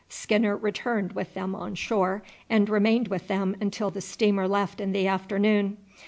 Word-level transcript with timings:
Skinner 0.09 0.57
returned 0.57 1.13
with 1.13 1.35
them 1.35 1.53
on 1.53 1.75
shore, 1.75 2.23
and 2.49 2.67
remained 2.69 3.07
with 3.07 3.27
them 3.27 3.55
until 3.61 3.91
the 3.91 4.01
steamer 4.01 4.47
left 4.47 4.81
in 4.81 4.93
the 4.93 5.05
afternoon. 5.05 5.77